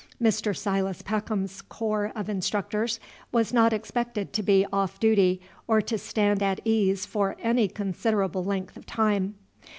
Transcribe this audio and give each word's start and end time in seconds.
Mr. 0.19 0.57
Silos 0.57 1.03
Peckham's 1.03 1.61
corps 1.61 2.11
of 2.15 2.27
instructors 2.27 2.99
was 3.31 3.53
not 3.53 3.71
expected 3.71 4.33
to 4.33 4.41
be 4.41 4.65
off 4.73 4.99
duty 4.99 5.39
or 5.67 5.79
to 5.79 5.95
stand 5.95 6.41
at 6.41 6.59
ease 6.65 7.05
for 7.05 7.35
any 7.39 7.67
considerable 7.67 8.43
length 8.43 8.75
of 8.77 8.87
time. 8.87 9.35